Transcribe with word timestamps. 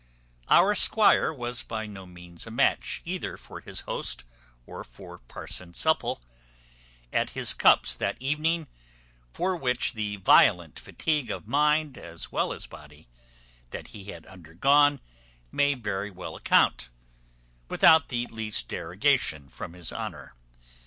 Our 0.49 0.73
squire 0.73 1.31
was 1.31 1.61
by 1.61 1.85
no 1.85 2.07
means 2.07 2.47
a 2.47 2.49
match 2.49 3.03
either 3.05 3.37
for 3.37 3.59
his 3.61 3.81
host, 3.81 4.23
or 4.65 4.83
for 4.83 5.19
parson 5.19 5.75
Supple, 5.75 6.23
at 7.13 7.29
his 7.37 7.53
cups 7.53 7.93
that 7.97 8.17
evening; 8.19 8.65
for 9.31 9.55
which 9.55 9.93
the 9.93 10.15
violent 10.15 10.79
fatigue 10.79 11.29
of 11.29 11.47
mind 11.47 11.99
as 11.99 12.31
well 12.31 12.51
as 12.51 12.65
body 12.65 13.09
that 13.69 13.89
he 13.89 14.05
had 14.05 14.25
undergone, 14.25 15.01
may 15.51 15.75
very 15.75 16.09
well 16.09 16.35
account, 16.35 16.89
without 17.69 18.09
the 18.09 18.25
least 18.25 18.67
derogation 18.67 19.49
from 19.49 19.73
his 19.73 19.93
honour. 19.93 20.33